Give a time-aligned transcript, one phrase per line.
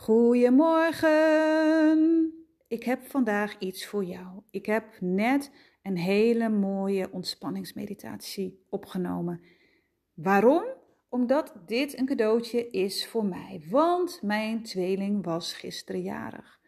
[0.00, 2.32] Goedemorgen.
[2.68, 4.42] Ik heb vandaag iets voor jou.
[4.50, 5.50] Ik heb net
[5.82, 9.40] een hele mooie ontspanningsmeditatie opgenomen.
[10.14, 10.64] Waarom?
[11.08, 13.62] Omdat dit een cadeautje is voor mij.
[13.70, 16.60] Want mijn tweeling was gisteren jarig.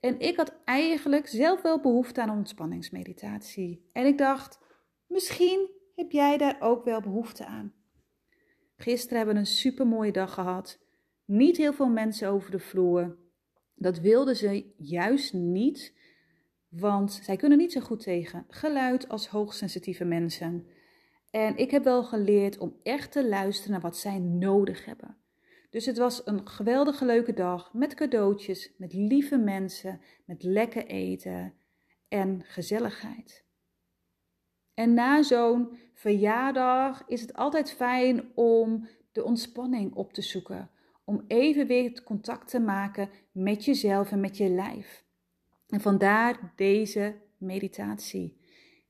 [0.00, 3.88] En ik had eigenlijk zelf wel behoefte aan ontspanningsmeditatie.
[3.92, 4.58] En ik dacht,
[5.06, 7.74] misschien heb jij daar ook wel behoefte aan.
[8.76, 10.86] Gisteren hebben we een super mooie dag gehad.
[11.28, 13.16] Niet heel veel mensen over de vloer.
[13.74, 15.94] Dat wilden ze juist niet,
[16.68, 20.66] want zij kunnen niet zo goed tegen geluid als hoogsensitieve mensen.
[21.30, 25.16] En ik heb wel geleerd om echt te luisteren naar wat zij nodig hebben.
[25.70, 31.54] Dus het was een geweldige leuke dag met cadeautjes, met lieve mensen, met lekker eten
[32.08, 33.44] en gezelligheid.
[34.74, 40.70] En na zo'n verjaardag is het altijd fijn om de ontspanning op te zoeken
[41.08, 45.04] om even weer contact te maken met jezelf en met je lijf.
[45.68, 48.40] En vandaar deze meditatie.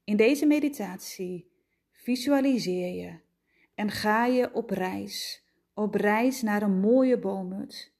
[0.05, 1.51] In deze meditatie
[1.93, 3.19] visualiseer je
[3.75, 5.45] en ga je op reis,
[5.75, 7.93] op reis naar een mooie boomhut.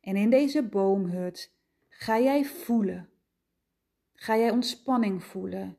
[0.00, 1.52] En in deze boomhut
[1.88, 3.08] ga jij voelen.
[4.14, 5.76] Ga jij ontspanning voelen?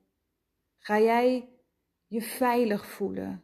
[0.79, 1.49] Ga jij
[2.07, 3.43] je veilig voelen?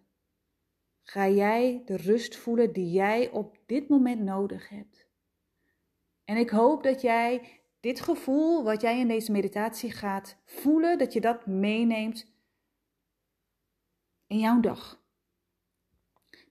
[1.09, 5.07] ga jij de rust voelen die jij op dit moment nodig hebt.
[6.23, 11.13] En ik hoop dat jij dit gevoel wat jij in deze meditatie gaat voelen, dat
[11.13, 12.31] je dat meeneemt
[14.27, 15.03] in jouw dag.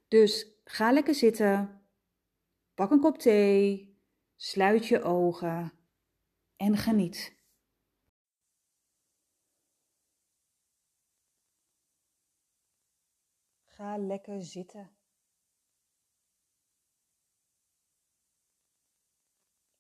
[0.09, 1.83] Dus ga lekker zitten,
[2.75, 3.97] pak een kop thee,
[4.37, 5.73] sluit je ogen
[6.57, 7.37] en geniet.
[13.65, 14.98] Ga lekker zitten.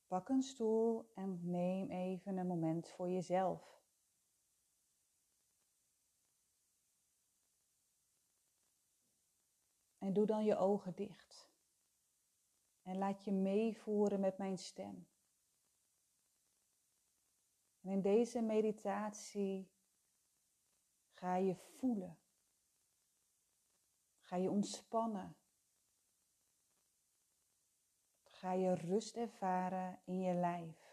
[0.08, 3.82] Pak een stoel en neem even een moment voor jezelf.
[9.98, 11.50] En doe dan je ogen dicht.
[12.82, 15.08] En laat je meevoeren met mijn stem.
[17.80, 19.70] En in deze meditatie
[21.12, 22.18] ga je voelen
[24.28, 25.37] Ga je ontspannen.
[28.38, 30.88] Ga je rust ervaren in je lijf.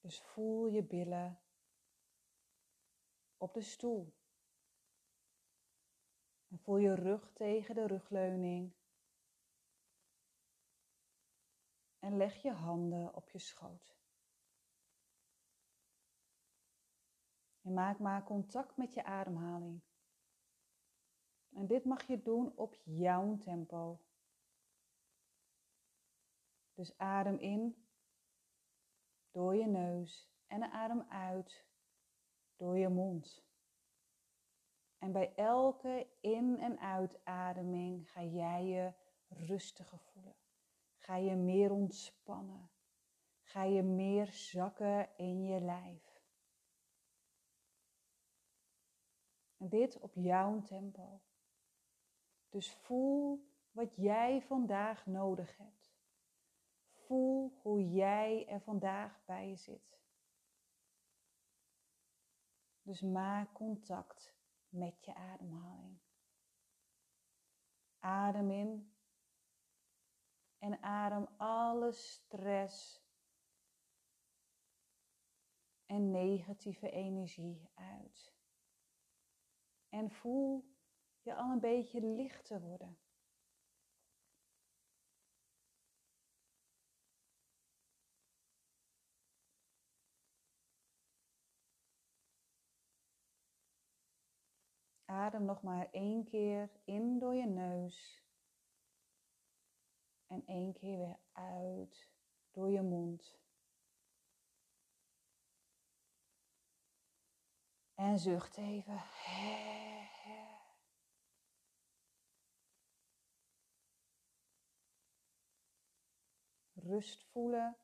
[0.00, 1.40] Dus voel je billen
[3.36, 4.14] op de stoel.
[6.48, 8.74] En voel je rug tegen de rugleuning.
[11.98, 13.96] En leg je handen op je schoot.
[17.62, 19.82] En maak maar contact met je ademhaling.
[21.56, 24.00] En dit mag je doen op jouw tempo.
[26.74, 27.86] Dus adem in
[29.30, 31.66] door je neus en adem uit
[32.56, 33.44] door je mond.
[34.98, 38.92] En bij elke in- en uitademing ga jij je
[39.28, 40.36] rustiger voelen.
[40.96, 42.70] Ga je meer ontspannen.
[43.42, 46.22] Ga je meer zakken in je lijf.
[49.56, 51.20] En dit op jouw tempo.
[52.56, 55.94] Dus voel wat jij vandaag nodig hebt.
[56.90, 60.00] Voel hoe jij er vandaag bij zit.
[62.82, 64.34] Dus maak contact
[64.68, 65.98] met je ademhaling.
[67.98, 68.96] Adem in
[70.58, 73.04] en adem alle stress
[75.86, 78.34] en negatieve energie uit.
[79.88, 80.75] En voel
[81.26, 82.98] je al een beetje lichter worden.
[95.04, 98.24] Adem nog maar één keer in door je neus.
[100.26, 102.08] En één keer weer uit
[102.50, 103.38] door je mond.
[107.94, 109.02] En zucht even.
[116.86, 117.76] Rust voelen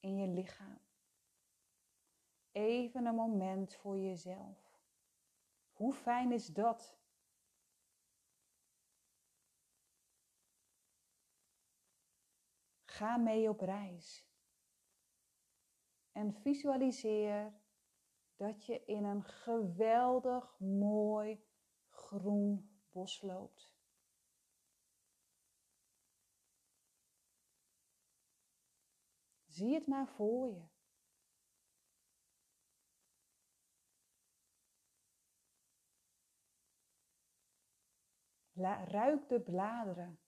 [0.00, 0.78] in je lichaam.
[2.52, 4.80] Even een moment voor jezelf.
[5.72, 6.98] Hoe fijn is dat?
[12.84, 14.26] Ga mee op reis.
[16.12, 17.52] En visualiseer
[18.36, 21.44] dat je in een geweldig mooi
[21.88, 23.75] groen bos loopt.
[29.56, 30.64] Zie het maar voor je.
[38.88, 40.20] ruik de bladeren.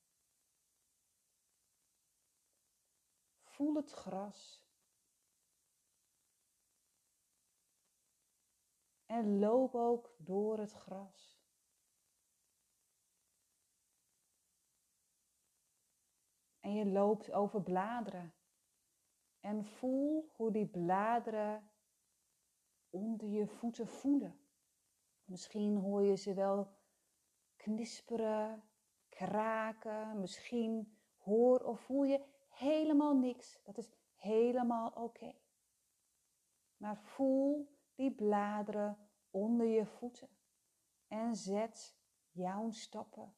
[3.44, 4.66] Voel het gras.
[9.06, 11.40] En loop ook door het gras.
[16.60, 18.37] En je loopt over bladeren.
[19.40, 21.70] En voel hoe die bladeren
[22.90, 24.40] onder je voeten voelen.
[25.24, 26.76] Misschien hoor je ze wel
[27.56, 28.62] knisperen,
[29.08, 30.20] kraken.
[30.20, 33.60] Misschien hoor of voel je helemaal niks.
[33.62, 35.34] Dat is helemaal oké.
[36.76, 40.28] Maar voel die bladeren onder je voeten
[41.08, 41.96] en zet
[42.30, 43.34] jouw stappen.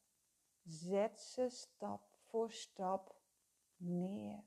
[0.64, 3.20] Zet ze stap voor stap
[3.76, 4.44] neer.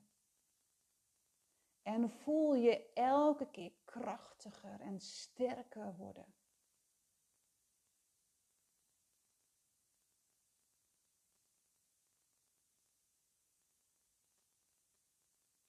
[1.84, 6.34] En voel je elke keer krachtiger en sterker worden.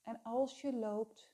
[0.03, 1.33] En als je loopt,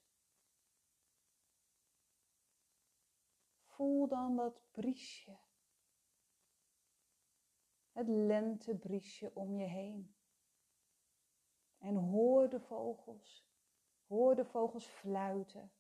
[3.63, 5.37] voel dan dat briesje.
[7.91, 10.15] Het lentebriesje om je heen.
[11.77, 13.50] En hoor de vogels.
[14.11, 15.71] Hoor de vogels fluiten.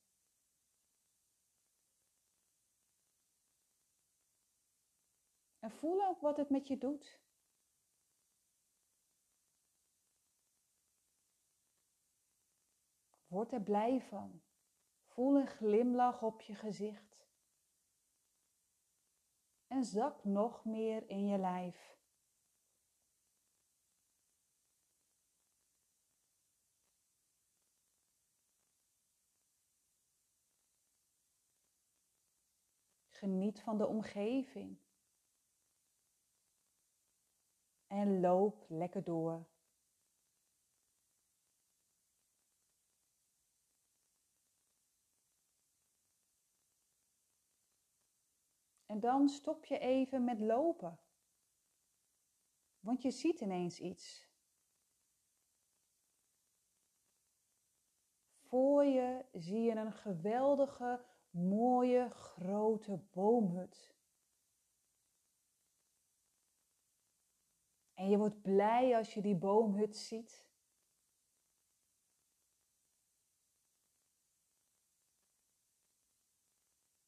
[5.59, 7.21] En voel ook wat het met je doet.
[13.27, 14.41] Word er blij van.
[15.05, 17.27] Voel een glimlach op je gezicht.
[19.67, 22.00] En zak nog meer in je lijf.
[33.21, 34.77] Geniet van de omgeving.
[37.87, 39.45] En loop lekker door.
[48.85, 50.99] En dan stop je even met lopen.
[52.79, 54.29] Want je ziet ineens iets.
[58.39, 63.95] Voor je zie je een geweldige, mooie, grote boomhut.
[67.93, 70.49] En je wordt blij als je die boomhut ziet.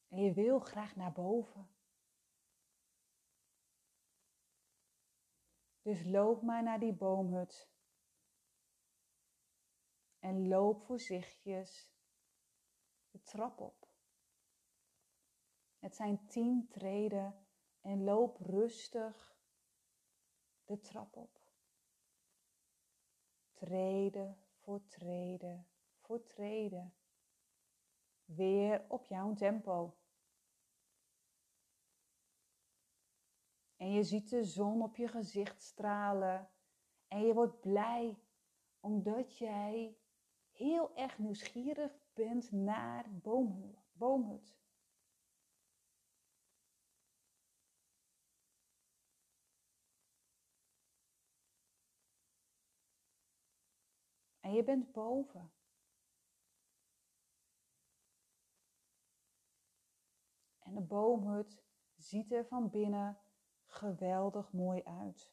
[0.08, 1.68] En je wil graag naar boven.
[5.82, 7.68] Dus loop maar naar die boomhut.
[10.18, 11.92] En loop voorzichtig
[13.10, 13.93] de trap op.
[15.84, 17.34] Het zijn tien treden
[17.80, 19.36] en loop rustig
[20.64, 21.40] de trap op.
[23.52, 25.66] Treden voor treden
[26.00, 26.94] voor treden.
[28.24, 29.96] Weer op jouw tempo.
[33.76, 36.50] En je ziet de zon op je gezicht stralen.
[37.08, 38.18] En je wordt blij
[38.80, 39.96] omdat jij
[40.50, 43.06] heel erg nieuwsgierig bent naar
[43.92, 44.63] boomhut.
[54.44, 55.52] En je bent boven.
[60.58, 61.64] En de boomhut
[61.96, 63.18] ziet er van binnen
[63.66, 65.32] geweldig mooi uit.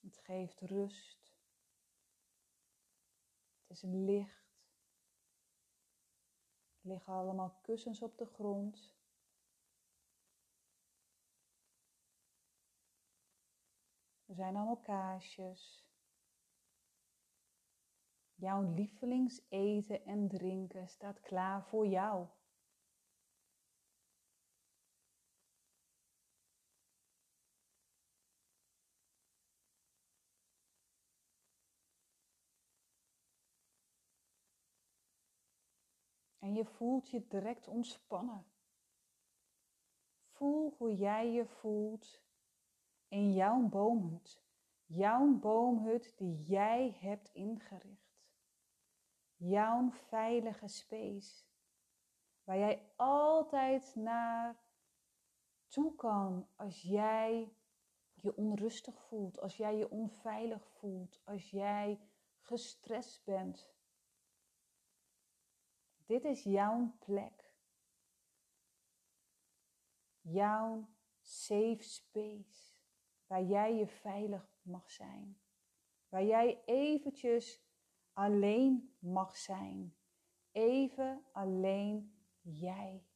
[0.00, 1.34] Het geeft rust.
[3.66, 4.39] Het is licht.
[6.90, 8.94] Liggen allemaal kussens op de grond.
[14.24, 15.88] Er zijn allemaal kaarsjes.
[18.34, 22.26] Jouw lievelingseten en drinken staat klaar voor jou.
[36.50, 38.44] En je voelt je direct ontspannen.
[40.26, 42.22] Voel hoe jij je voelt
[43.08, 44.42] in jouw boomhut
[44.86, 48.24] Jouw boomhut die jij hebt ingericht.
[49.36, 51.44] Jouw veilige space.
[52.44, 54.60] Waar jij altijd naar
[55.68, 57.52] toe kan als jij
[58.14, 62.00] je onrustig voelt, als jij je onveilig voelt, als jij
[62.40, 63.70] gestrest bent.
[66.10, 67.54] Dit is jouw plek.
[70.20, 70.88] Jouw
[71.20, 72.74] safe space.
[73.26, 75.40] Waar jij je veilig mag zijn.
[76.08, 77.62] Waar jij eventjes
[78.12, 79.96] alleen mag zijn.
[80.50, 83.06] Even alleen jij.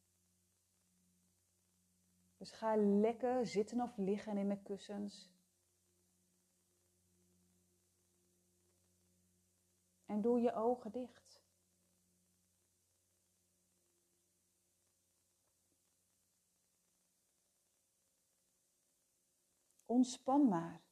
[2.37, 5.33] Dus ga lekker zitten of liggen in de kussens.
[10.07, 11.44] En doe je ogen dicht.
[19.87, 20.83] Ontspan maar.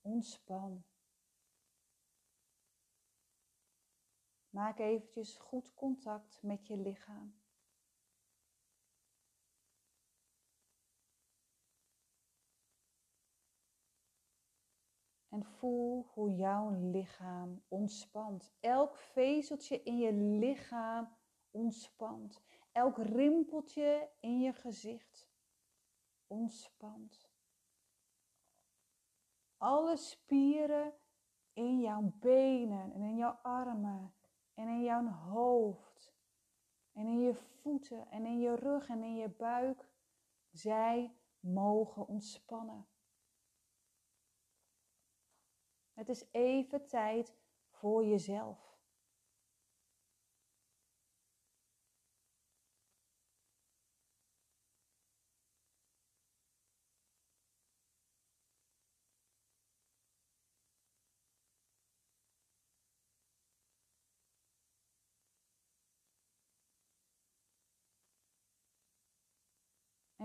[0.00, 0.84] Ontspan.
[4.50, 7.34] Maak eventjes goed contact met je lichaam.
[15.28, 18.52] En voel hoe jouw lichaam ontspant.
[18.60, 21.15] Elk vezeltje in je lichaam
[21.56, 22.42] ontspant.
[22.72, 25.28] Elk rimpeltje in je gezicht
[26.26, 27.30] ontspant.
[29.56, 30.94] Alle spieren
[31.52, 34.14] in jouw benen en in jouw armen
[34.54, 36.14] en in jouw hoofd
[36.92, 39.90] en in je voeten en in je rug en in je buik,
[40.50, 42.86] zij mogen ontspannen.
[45.92, 47.34] Het is even tijd
[47.68, 48.65] voor jezelf.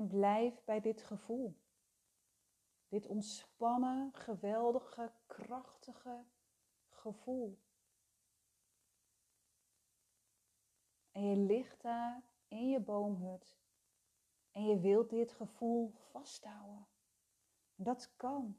[0.08, 1.60] Blijf bij dit gevoel.
[2.88, 6.26] Dit ontspannen, geweldige, krachtige
[6.90, 7.60] gevoel.
[11.12, 13.60] En je ligt daar in je boomhut
[14.52, 16.88] en je wilt dit gevoel vasthouden.
[17.76, 18.58] En dat kan.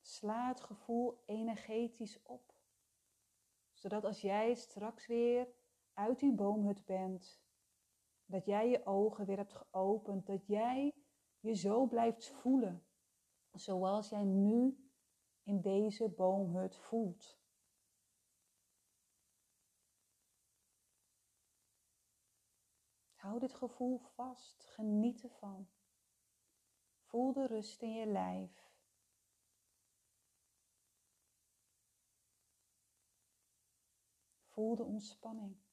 [0.00, 2.54] Sla het gevoel energetisch op,
[3.72, 5.48] zodat als jij straks weer
[5.98, 7.40] uit die boomhut bent,
[8.24, 10.94] dat jij je ogen weer hebt geopend, dat jij
[11.40, 12.86] je zo blijft voelen,
[13.52, 14.90] zoals jij nu
[15.42, 17.38] in deze boomhut voelt.
[23.14, 25.68] Hou dit gevoel vast, geniet ervan.
[27.00, 28.70] Voel de rust in je lijf.
[34.46, 35.67] Voel de ontspanning.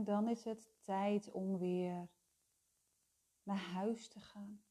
[0.00, 2.08] En dan is het tijd om weer
[3.42, 4.62] naar huis te gaan.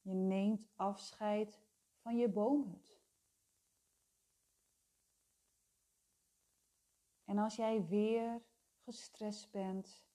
[0.00, 1.62] Je neemt afscheid
[2.02, 3.00] van je boomhut.
[7.24, 8.42] En als jij weer
[8.82, 10.06] gestrest bent,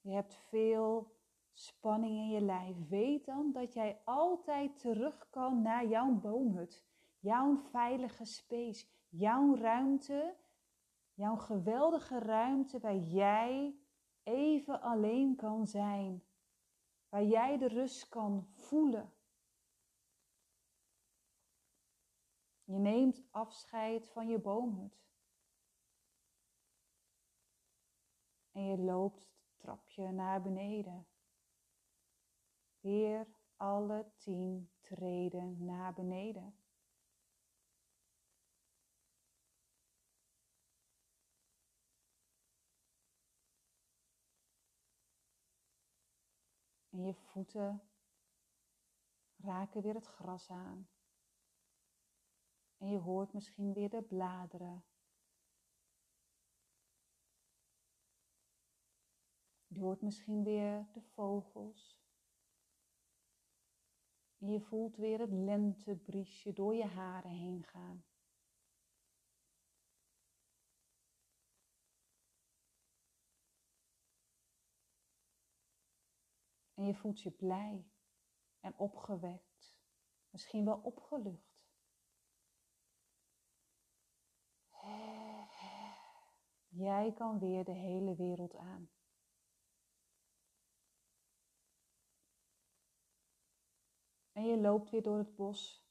[0.00, 1.18] je hebt veel
[1.52, 6.84] spanning in je lijf, weet dan dat jij altijd terug kan naar jouw boomhut,
[7.18, 10.36] jouw veilige space, jouw ruimte,
[11.12, 13.78] jouw geweldige ruimte waar jij
[14.22, 16.24] even alleen kan zijn,
[17.08, 19.12] waar jij de rust kan voelen.
[22.64, 25.00] Je neemt afscheid van je boomhut.
[28.52, 31.06] En je loopt het trapje naar beneden.
[32.80, 36.59] Weer alle tien treden naar beneden.
[46.90, 47.82] En je voeten
[49.36, 50.88] raken weer het gras aan.
[52.78, 54.84] En je hoort misschien weer de bladeren.
[59.66, 61.98] Je hoort misschien weer de vogels.
[64.38, 68.04] En je voelt weer het lentebriesje door je haren heen gaan.
[76.80, 77.90] En je voelt je blij
[78.60, 79.78] en opgewekt,
[80.30, 81.58] misschien wel opgelucht.
[86.68, 88.90] Jij kan weer de hele wereld aan.
[94.32, 95.89] En je loopt weer door het bos.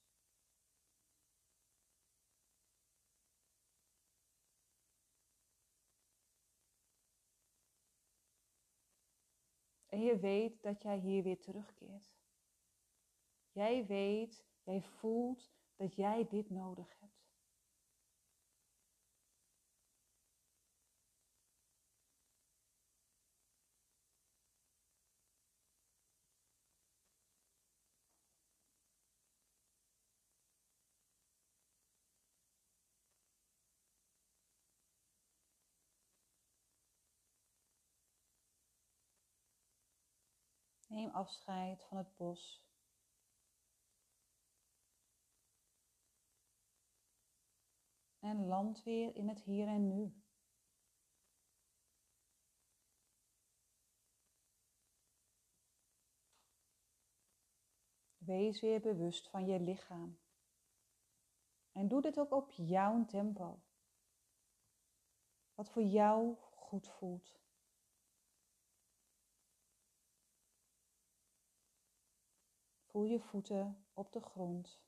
[9.90, 12.12] En je weet dat jij hier weer terugkeert.
[13.52, 17.19] Jij weet, jij voelt dat jij dit nodig hebt.
[40.90, 42.68] Neem afscheid van het bos.
[48.20, 50.14] En land weer in het hier en nu.
[58.18, 60.20] Wees weer bewust van je lichaam.
[61.72, 63.60] En doe dit ook op jouw tempo.
[65.56, 67.39] Wat voor jou goed voelt.
[73.00, 74.82] Voel je voeten op de grond.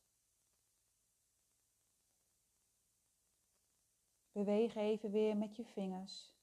[4.32, 6.36] Beweeg even weer met je vingers.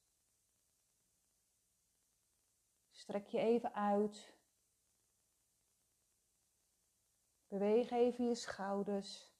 [2.91, 4.35] Strek je even uit.
[7.49, 9.33] Beweeg even je schouders.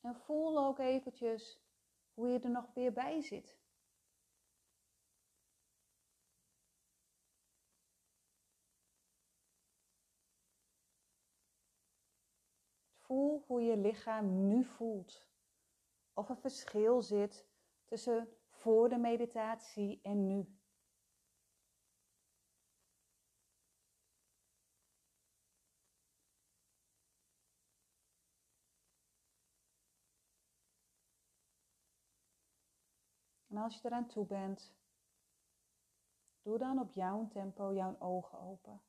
[0.00, 1.60] En voel ook eventjes
[2.14, 3.57] hoe je er nog weer bij zit.
[13.08, 15.28] Voel hoe je lichaam nu voelt.
[16.14, 17.46] Of er verschil zit
[17.84, 20.58] tussen voor de meditatie en nu.
[33.46, 34.74] En als je eraan toe bent,
[36.42, 38.80] doe dan op jouw tempo jouw ogen open.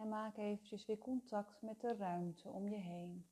[0.00, 3.30] En maak eventjes weer contact met de ruimte om je heen.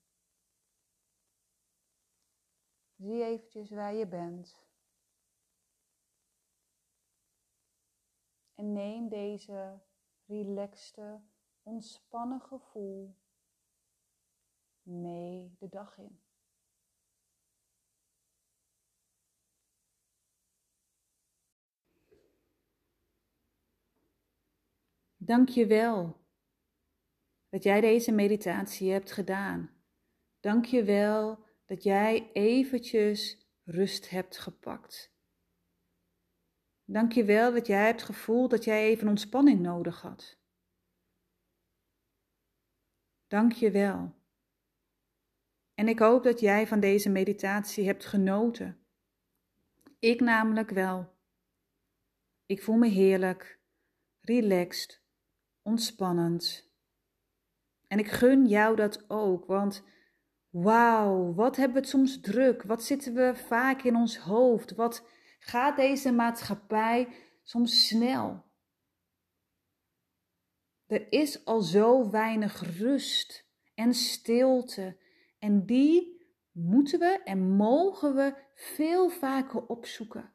[2.97, 4.57] Zie eventjes waar je bent.
[8.55, 9.81] En neem deze
[10.27, 11.21] relaxte,
[11.63, 13.17] ontspannen gevoel
[14.83, 16.21] mee de dag in.
[25.17, 26.27] Dank je wel
[27.49, 29.71] dat jij deze meditatie hebt gedaan.
[30.41, 35.17] Dank je wel dat jij eventjes rust hebt gepakt.
[36.85, 40.39] Dank je wel dat jij hebt gevoeld dat jij even ontspanning nodig had.
[43.27, 44.17] Dank je wel.
[45.75, 48.87] En ik hoop dat jij van deze meditatie hebt genoten.
[49.99, 51.17] Ik namelijk wel.
[52.47, 53.61] Ik voel me heerlijk,
[54.21, 55.03] relaxed,
[55.63, 56.68] ontspannend.
[57.89, 59.83] En ik gun jou dat ook, want
[60.51, 62.63] wauw, wat hebben we het soms druk?
[62.63, 64.75] Wat zitten we vaak in ons hoofd?
[64.75, 65.07] Wat
[65.39, 67.09] gaat deze maatschappij
[67.43, 68.47] soms snel?
[70.87, 74.97] Er is al zo weinig rust en stilte
[75.39, 76.17] en die
[76.53, 80.33] moeten we en mogen we veel vaker opzoeken.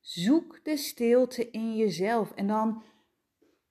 [0.00, 2.82] Zoek de stilte in jezelf en dan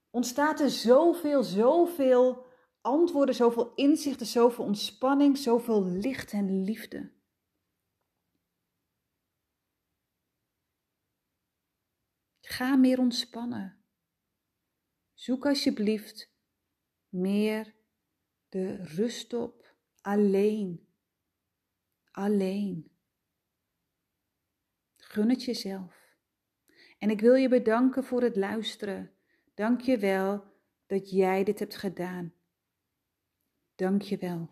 [0.09, 2.47] ontstaat er zoveel, zoveel
[2.81, 7.11] antwoorden, zoveel inzichten, zoveel ontspanning, zoveel licht en liefde.
[12.41, 13.83] Ga meer ontspannen.
[15.13, 16.31] Zoek alsjeblieft
[17.09, 17.75] meer
[18.49, 19.75] de rust op.
[20.01, 20.87] Alleen.
[22.11, 22.91] Alleen.
[24.95, 26.17] Gun het jezelf.
[26.97, 29.11] En ik wil je bedanken voor het luisteren.
[29.53, 30.43] Dank je wel
[30.85, 32.33] dat jij dit hebt gedaan.
[33.79, 34.49] Dank je wel.